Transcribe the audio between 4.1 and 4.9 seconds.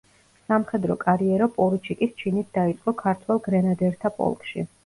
პოლკში.